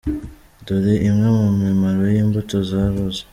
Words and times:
Dore 0.65 0.93
imwe 1.09 1.27
mu 1.37 1.49
mimaro 1.61 2.03
y’imbuto 2.13 2.55
za 2.69 2.81
roza. 2.93 3.23